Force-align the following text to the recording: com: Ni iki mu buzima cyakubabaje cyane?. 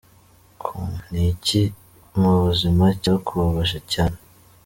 com: 0.63 0.89
Ni 1.11 1.23
iki 1.31 1.61
mu 2.19 2.29
buzima 2.43 2.85
cyakubabaje 3.01 3.79
cyane?. 3.91 4.17